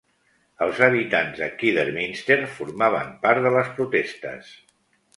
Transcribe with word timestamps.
Els 0.65 0.79
habitants 0.87 1.37
de 1.43 1.51
Kidderminster 1.59 2.39
formaven 2.57 3.15
part 3.27 3.47
de 3.49 3.55
les 3.61 3.73
protestes. 3.79 4.55